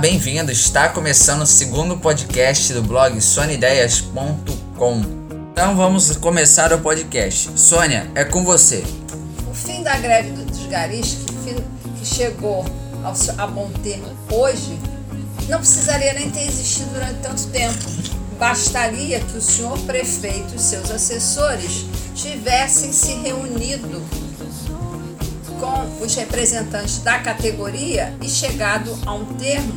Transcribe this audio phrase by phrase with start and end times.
[0.00, 0.50] Bem-vindo.
[0.50, 5.02] Está começando o segundo podcast do blog sonideias.com.
[5.52, 7.50] Então vamos começar o podcast.
[7.60, 8.82] Sônia, é com você.
[9.50, 11.18] O fim da greve dos garis,
[11.98, 12.64] que chegou
[13.36, 14.78] a bom termo hoje,
[15.50, 17.84] não precisaria nem ter existido durante tanto tempo.
[18.38, 24.02] Bastaria que o senhor prefeito e seus assessores tivessem se reunido
[26.00, 29.72] os representantes da categoria e chegado a um termo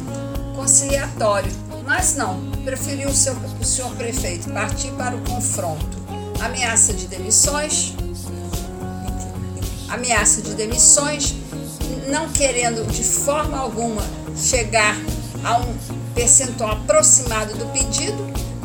[0.55, 1.51] conciliatório.
[1.85, 6.03] Mas não, preferiu o, seu, o senhor prefeito partir para o confronto.
[6.39, 7.93] Ameaça de demissões,
[9.89, 11.35] ameaça de demissões,
[12.09, 14.01] não querendo de forma alguma
[14.35, 14.95] chegar
[15.43, 15.77] a um
[16.15, 18.17] percentual aproximado do pedido,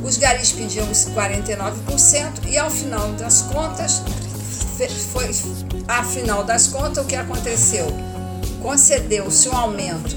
[0.02, 4.02] os garis pediam 49% e ao final das contas
[5.12, 5.28] foi
[5.88, 7.86] afinal das contas o que aconteceu?
[8.62, 10.14] Concedeu-se um aumento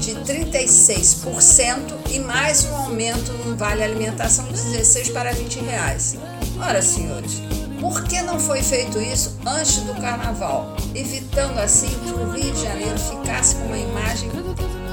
[0.00, 6.16] de 36% e mais um aumento no vale alimentação de 16 para 20 reais.
[6.60, 7.40] Ora, senhores,
[7.80, 12.62] por que não foi feito isso antes do carnaval, evitando assim que o Rio de
[12.62, 14.30] Janeiro ficasse com uma imagem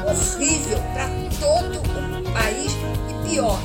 [0.05, 2.71] horrível para todo o país
[3.09, 3.59] e pior,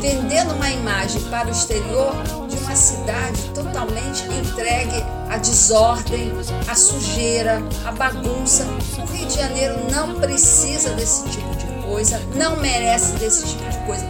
[0.00, 2.14] vendendo uma imagem para o exterior
[2.48, 6.32] de uma cidade totalmente entregue à desordem,
[6.66, 8.64] à sujeira, à bagunça.
[8.98, 13.78] O Rio de Janeiro não precisa desse tipo de coisa, não merece desse tipo de
[13.78, 14.06] coisa.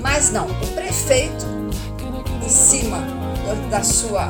[0.00, 1.46] Mas não, o prefeito,
[2.44, 2.98] em cima
[3.70, 4.26] da sua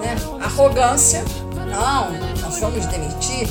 [0.00, 1.24] né, arrogância,
[1.68, 3.48] não, nós vamos demitir.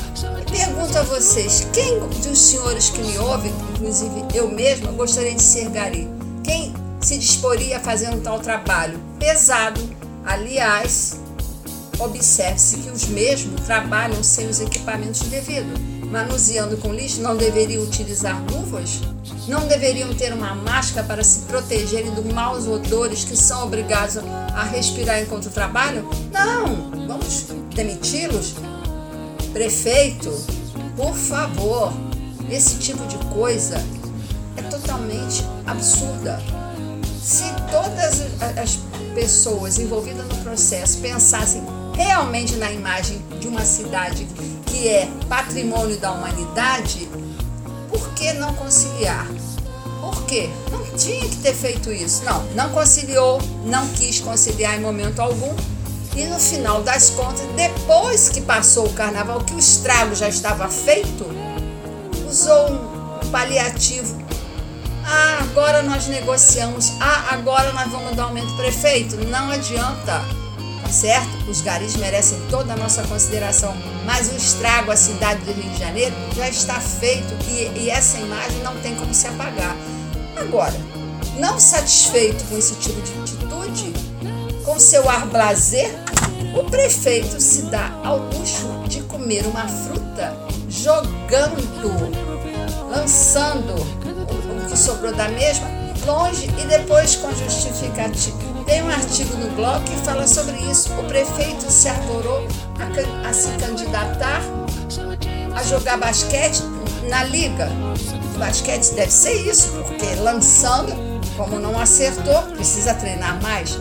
[0.50, 5.70] Pergunto a vocês, quem dos senhores que me ouvem, inclusive eu mesma, gostaria de ser
[5.70, 6.10] gari?
[6.44, 6.74] Quem
[7.06, 9.80] se disporia a fazer um tal trabalho pesado.
[10.26, 11.20] Aliás,
[12.00, 15.80] observe-se que os mesmos trabalham sem os equipamentos devidos.
[16.10, 19.02] Manuseando com lixo, não deveriam utilizar luvas?
[19.48, 24.64] Não deveriam ter uma máscara para se protegerem dos maus odores que são obrigados a
[24.64, 26.10] respirar enquanto trabalham?
[26.32, 26.90] Não!
[27.08, 27.46] Vamos
[27.76, 28.56] demiti-los?
[29.54, 30.32] Prefeito,
[30.98, 31.94] por favor,
[32.50, 33.78] esse tipo de coisa
[34.58, 36.65] é totalmente absurda.
[37.26, 38.22] Se todas
[38.56, 38.78] as
[39.16, 41.64] pessoas envolvidas no processo pensassem
[41.96, 44.28] realmente na imagem de uma cidade
[44.68, 47.10] que é patrimônio da humanidade,
[47.90, 49.26] por que não conciliar?
[50.02, 50.52] Por quê?
[50.72, 52.24] Não tinha que ter feito isso.
[52.26, 55.56] Não, não conciliou, não quis conciliar em momento algum.
[56.16, 60.68] E no final das contas, depois que passou o carnaval, que o estrago já estava
[60.68, 61.26] feito,
[62.30, 64.16] usou um paliativo
[65.06, 66.94] ah, agora nós negociamos.
[67.00, 69.16] Ah, agora nós vamos dar aumento prefeito.
[69.28, 70.24] Não adianta,
[70.82, 71.50] tá certo?
[71.50, 75.80] Os garis merecem toda a nossa consideração, mas o estrago à cidade do Rio de
[75.80, 79.76] Janeiro já está feito e, e essa imagem não tem como se apagar.
[80.36, 80.76] Agora,
[81.38, 83.94] não satisfeito com esse tipo de atitude,
[84.64, 85.92] com seu ar blazer,
[86.56, 90.36] o prefeito se dá ao luxo de comer uma fruta
[90.70, 91.62] jogando,
[92.90, 94.05] lançando
[94.66, 95.68] que sobrou da mesma
[96.06, 98.38] longe e depois com justificativo.
[98.66, 100.92] Tem um artigo no blog que fala sobre isso.
[100.94, 102.48] O prefeito se arvorou
[102.80, 104.42] a, a se candidatar
[105.56, 106.62] a jogar basquete
[107.10, 107.70] na liga.
[108.36, 110.94] O basquete deve ser isso, porque lançando,
[111.38, 113.80] como não acertou, precisa treinar mais.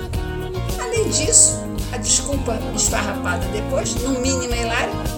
[0.81, 1.61] Além disso,
[1.93, 5.14] a desculpa esfarrapada depois, no mínimo hilário, ah,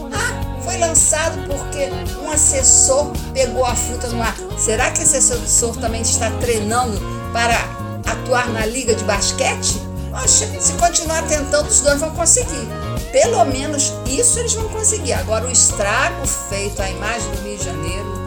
[0.66, 1.88] foi lançado porque
[2.21, 4.37] um assessor pegou a fruta no ar.
[4.59, 7.00] Será que esse assessor também está treinando
[7.32, 7.56] para
[8.04, 9.81] atuar na liga de basquete?
[10.10, 12.66] Poxa, se continuar tentando, os dois vão conseguir.
[13.12, 15.12] Pelo menos isso eles vão conseguir.
[15.12, 18.27] Agora, o estrago feito à imagem do Rio de Janeiro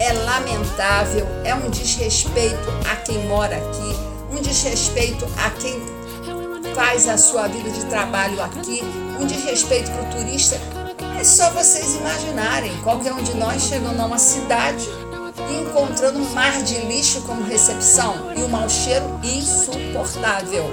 [0.00, 3.96] é lamentável, é um desrespeito a quem mora aqui,
[4.36, 5.80] um desrespeito a quem
[6.74, 8.82] faz a sua vida de trabalho aqui,
[9.20, 10.58] um desrespeito para o turista
[11.18, 14.88] é só vocês imaginarem, qualquer um de nós chegando a uma cidade
[15.50, 20.64] e encontrando um mar de lixo como recepção e um mau cheiro insuportável.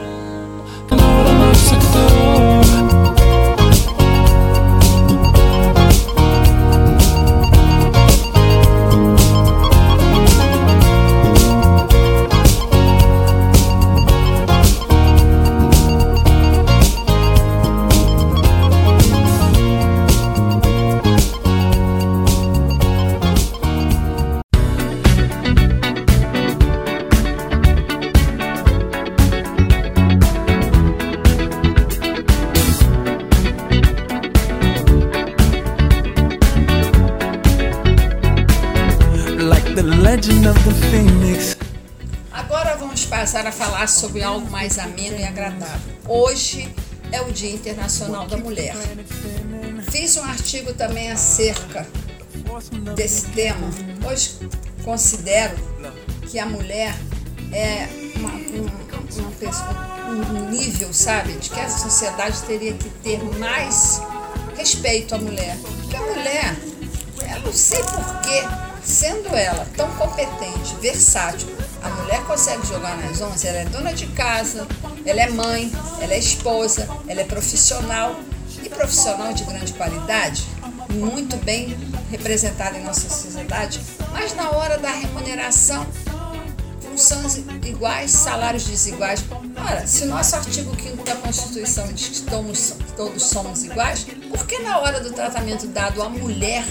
[43.66, 45.92] Falar sobre algo mais ameno e agradável.
[46.08, 46.72] Hoje
[47.12, 48.76] é o Dia Internacional da Mulher.
[49.90, 51.88] Fiz um artigo também acerca
[52.96, 53.68] desse tema,
[54.04, 54.40] pois
[54.84, 55.56] considero
[56.30, 56.94] que a mulher
[57.52, 58.34] é uma,
[59.24, 64.00] uma pessoa, um nível, sabe, de que a sociedade teria que ter mais
[64.56, 65.58] respeito à mulher.
[65.58, 66.56] Porque a mulher,
[67.36, 68.44] eu não sei porquê,
[68.84, 71.55] sendo ela tão competente, versátil,
[71.86, 74.68] a mulher consegue jogar nas 11, ela é dona de casa,
[75.06, 75.72] ela é mãe,
[76.02, 78.20] ela é esposa, ela é profissional
[78.64, 80.48] e profissional de grande qualidade,
[80.90, 81.78] muito bem
[82.10, 83.80] representada em nossa sociedade,
[84.12, 85.86] mas na hora da remuneração,
[86.82, 89.24] funções iguais, salários desiguais.
[89.56, 94.58] Ora, se nosso artigo 5 da Constituição diz que todos, todos somos iguais, por que
[94.60, 96.66] na hora do tratamento dado à mulher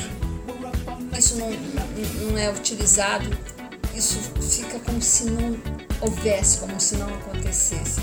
[1.16, 3.53] isso não, não é utilizado?
[3.96, 5.56] Isso fica como se não
[6.00, 8.00] houvesse, como se não acontecesse.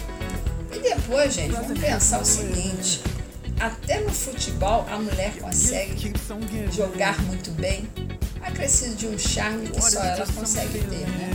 [0.73, 3.03] E depois, gente, vamos pensar o seguinte:
[3.59, 6.13] até no futebol a mulher consegue
[6.71, 7.87] jogar muito bem,
[8.41, 11.31] acrescido de um charme que só ela consegue ter, né?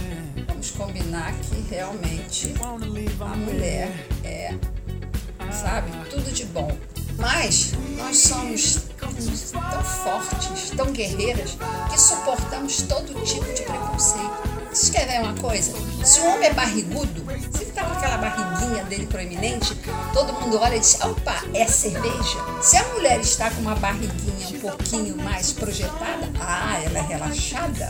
[0.49, 4.55] Vamos combinar que realmente a mulher é,
[5.53, 6.77] sabe, tudo de bom.
[7.19, 11.57] Mas nós somos tão fortes, tão guerreiras,
[11.91, 13.65] que suportamos todo tipo de.
[15.17, 15.73] Ver uma coisa?
[16.05, 19.75] Se o homem é barrigudo, se ele tá com aquela barriguinha dele proeminente,
[20.13, 22.39] todo mundo olha e diz: opa, é cerveja.
[22.61, 27.89] Se a mulher está com uma barriguinha um pouquinho mais projetada, ah, ela é relaxada.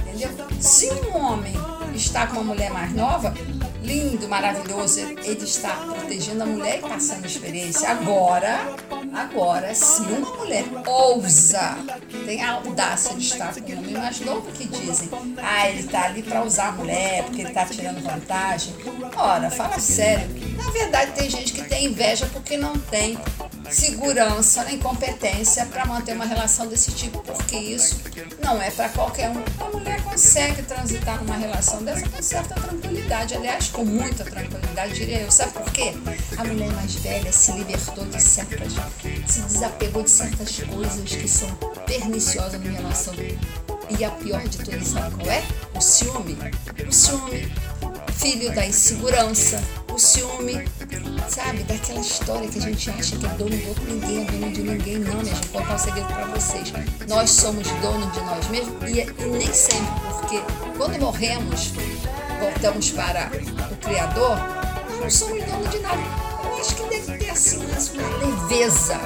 [0.00, 0.30] Entendeu?
[0.60, 1.54] Se um homem
[1.94, 3.32] está com uma mulher mais nova,
[3.80, 7.88] lindo, maravilhoso, ele está protegendo a mulher e passando experiência.
[7.88, 8.74] Agora,
[9.14, 11.76] agora, se uma mulher ousa,
[12.26, 15.08] tem a audácia de estar com um homem mais novo que dizem,
[15.42, 18.74] ah, ele está ali para usar a mulher, porque ele está tirando vantagem.
[19.16, 20.28] Ora, fala sério.
[20.56, 23.18] Na verdade, tem gente que tem inveja porque não tem
[23.70, 28.00] segurança nem competência para manter uma relação desse tipo, porque isso
[28.42, 29.42] não é para qualquer um.
[29.60, 35.22] A mulher consegue transitar numa relação dessa com certa tranquilidade, aliás, com muita tranquilidade, diria
[35.22, 35.30] eu.
[35.30, 35.92] Sabe por quê?
[36.36, 38.72] A mulher mais velha se libertou de certas,
[39.26, 41.48] se desapegou de certas coisas que são
[41.84, 43.14] perniciosas na relação.
[43.98, 45.42] E a pior de todas, sabe qual é?
[45.74, 46.38] O ciúme.
[46.88, 47.52] O ciúme,
[48.16, 49.60] filho da insegurança,
[49.92, 50.64] o ciúme,
[51.28, 51.62] sabe?
[51.64, 54.62] Daquela história que a gente acha que é dono do outro, ninguém é dono de
[54.62, 55.48] ninguém, não, gente.
[55.48, 56.72] Vou contar um segredo para vocês.
[57.08, 60.03] Nós somos donos de nós mesmos e, e nem sempre,
[60.40, 61.72] porque quando morremos,
[62.40, 63.30] voltamos para
[63.70, 64.38] o Criador,
[65.00, 66.02] não somos donos de nada.
[66.44, 69.00] Eu acho que deve ter assim uma leveza.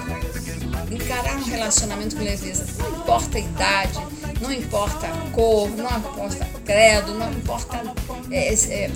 [0.90, 2.66] Encarar um relacionamento com leveza.
[2.78, 3.98] Não importa a idade,
[4.40, 7.82] não importa a cor, não importa credo, não importa
[8.30, 8.90] é, é,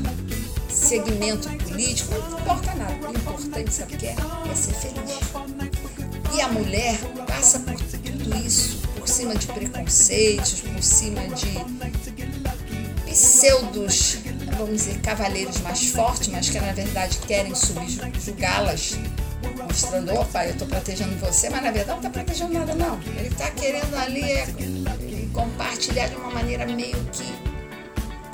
[0.68, 3.08] segmento político, não importa nada.
[3.08, 4.16] O importante, sabe o que é?
[4.50, 5.18] É ser feliz.
[6.34, 11.58] E a mulher passa por tudo isso, por cima de preconceitos, por cima de
[13.12, 14.18] pseudos,
[14.56, 18.98] vamos dizer, cavaleiros mais fortes, mas que na verdade querem subjugá-las,
[19.62, 22.98] mostrando, opa, eu estou protegendo você, mas na verdade não está protegendo nada, não.
[23.18, 24.46] Ele está querendo ali é,
[25.32, 27.32] compartilhar de uma maneira meio que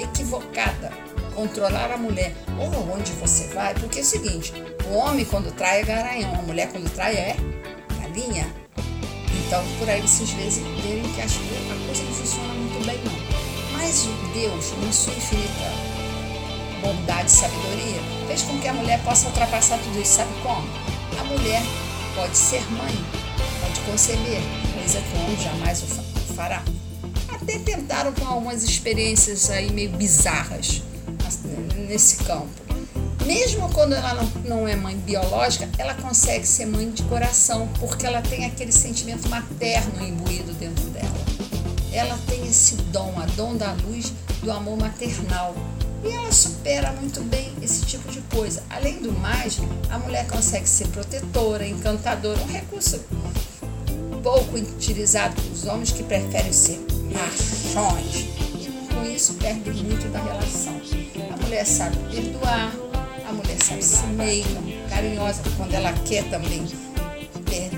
[0.02, 0.92] equivocada
[1.34, 4.52] controlar a mulher ou onde você vai, porque é o seguinte,
[4.90, 7.36] o homem quando trai é garanhão, a mulher quando trai é
[8.00, 8.46] galinha.
[9.46, 13.17] Então por aí vocês verem que que a coisa não funciona muito bem não.
[13.88, 15.72] Mas Deus, na sua infinita
[16.82, 20.16] bondade e sabedoria, fez com que a mulher possa ultrapassar tudo isso.
[20.16, 20.68] Sabe como?
[21.18, 21.62] A mulher
[22.14, 22.94] pode ser mãe,
[23.62, 24.42] pode conceber,
[24.74, 26.62] coisa que o homem jamais o fará.
[27.30, 30.82] Até tentaram com algumas experiências aí meio bizarras
[31.88, 32.50] nesse campo.
[33.24, 38.04] Mesmo quando ela não, não é mãe biológica, ela consegue ser mãe de coração, porque
[38.04, 41.17] ela tem aquele sentimento materno imbuído dentro dela.
[41.98, 44.12] Ela tem esse dom, a dom da luz
[44.42, 45.54] do amor maternal.
[46.04, 48.62] E ela supera muito bem esse tipo de coisa.
[48.70, 49.58] Além do mais,
[49.90, 53.00] a mulher consegue ser protetora, encantadora, um recurso
[54.22, 56.78] pouco utilizado pelos homens que preferem ser
[57.12, 58.26] machões.
[58.54, 60.78] E com isso perde muito da relação
[61.48, 62.70] mulher sabe perdoar,
[63.26, 64.48] a mulher sabe ser meiga,
[64.90, 66.66] carinhosa, quando ela quer também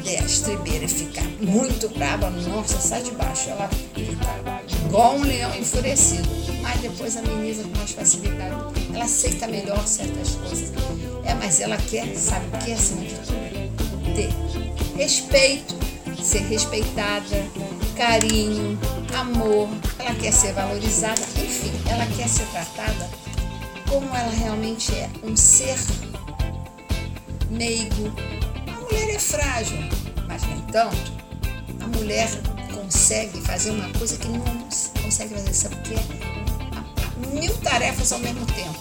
[0.00, 3.50] perder a estribeira e ficar muito brava, nossa, sai de baixo.
[3.50, 6.28] Ela fica igual um leão enfurecido,
[6.62, 8.56] mas depois ameniza com mais facilidade.
[8.94, 10.72] Ela aceita melhor certas coisas.
[11.24, 14.14] É, mas ela quer, sabe o que é acima de tudo?
[14.14, 14.30] Ter
[14.96, 15.74] respeito,
[16.22, 17.46] ser respeitada,
[17.96, 18.78] carinho,
[19.18, 23.08] amor, ela quer ser valorizada, enfim, ela quer ser tratada
[23.88, 25.76] como ela realmente é, um ser
[27.50, 28.39] meigo.
[28.90, 29.78] Mulher é frágil,
[30.26, 31.12] mas nem tanto.
[31.80, 32.28] A mulher
[32.74, 34.40] consegue fazer uma coisa que não
[35.00, 35.94] consegue fazer, sabe o quê?
[37.32, 38.74] Mil tarefas ao mesmo tempo.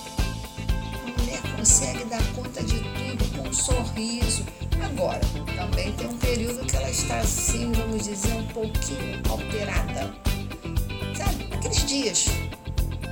[1.05, 4.43] A mulher consegue dar conta de tudo com um sorriso.
[4.83, 5.21] Agora,
[5.55, 10.11] também tem um período que ela está assim, vamos dizer, um pouquinho alterada.
[11.15, 11.53] Sabe?
[11.53, 12.25] Aqueles dias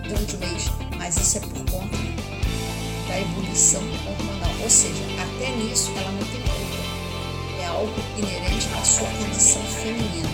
[0.04, 0.64] durante o mês.
[0.98, 1.98] Mas isso é por conta
[3.08, 4.64] da ebulição hormonal.
[4.64, 6.87] Ou seja, até nisso ela não tem culpa.
[7.78, 10.30] Algo inerente à sua condição feminina.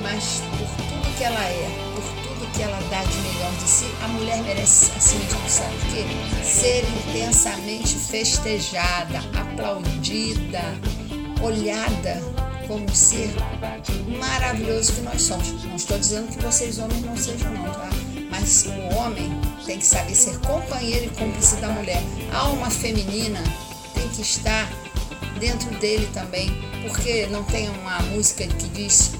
[0.00, 3.86] Mas por tudo que ela é, por tudo que ela dá de melhor de si,
[4.04, 6.04] a mulher merece, acima de tudo, sabe o quê?
[6.44, 10.62] Ser intensamente festejada, aplaudida,
[11.42, 12.22] olhada
[12.68, 13.34] como um ser
[14.20, 15.64] maravilhoso que nós somos.
[15.64, 17.88] Não estou dizendo que vocês homens não sejam não, tá?
[18.30, 19.28] Mas o homem
[19.66, 22.00] tem que saber ser companheiro e cúmplice da mulher.
[22.32, 23.42] A alma feminina
[23.94, 24.68] tem que estar
[25.40, 26.50] dentro dele também,
[26.82, 29.12] porque não tem uma música que diz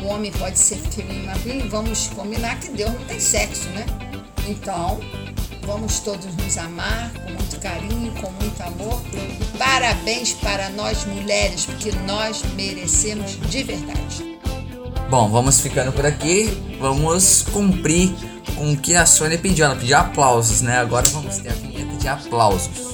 [0.00, 3.86] o homem pode ser feminino, mas vamos combinar que Deus não tem sexo, né?
[4.46, 5.00] Então,
[5.62, 9.00] vamos todos nos amar com muito carinho, com muito amor.
[9.58, 14.38] Parabéns para nós mulheres, porque nós merecemos de verdade.
[15.08, 16.76] Bom, vamos ficando por aqui.
[16.78, 18.12] Vamos cumprir
[18.56, 19.64] com o que a Sônia pediu.
[19.64, 20.78] Ela pediu aplausos, né?
[20.78, 22.93] Agora vamos ter a vinheta de aplausos.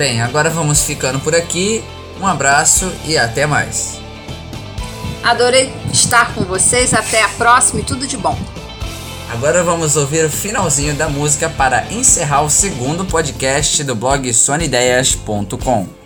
[0.00, 1.84] Bem, agora vamos ficando por aqui.
[2.18, 4.00] Um abraço e até mais.
[5.22, 6.94] Adorei estar com vocês.
[6.94, 8.34] Até a próxima e tudo de bom.
[9.30, 15.99] Agora vamos ouvir o finalzinho da música para encerrar o segundo podcast do blog sonideias.com.